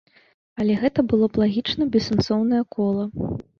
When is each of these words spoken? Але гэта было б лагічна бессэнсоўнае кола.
Але 0.63 0.77
гэта 0.83 0.99
было 1.11 1.29
б 1.35 1.43
лагічна 1.43 1.89
бессэнсоўнае 1.99 2.63
кола. 2.79 3.09